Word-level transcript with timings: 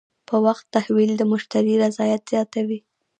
په 0.29 0.35
وخت 0.45 0.65
تحویل 0.75 1.11
د 1.17 1.23
مشتری 1.31 1.73
رضایت 1.83 2.21
زیاتوي. 2.31 2.79